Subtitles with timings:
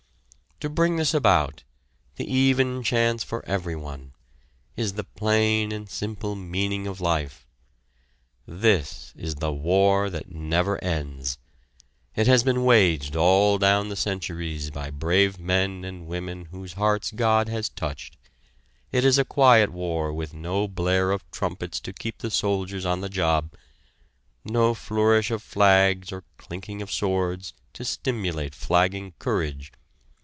[0.63, 1.63] To bring this about
[2.17, 4.13] the even chance for everyone
[4.77, 7.47] is the plain and simple meaning of life.
[8.45, 11.39] This is the War that never ends.
[12.15, 17.09] It has been waged all down the centuries by brave men and women whose hearts
[17.09, 18.17] God has touched.
[18.91, 23.01] It is a quiet war with no blare of trumpets to keep the soldiers on
[23.01, 23.55] the job,
[24.45, 29.73] no flourish of flags or clinking of swords to stimulate flagging courage.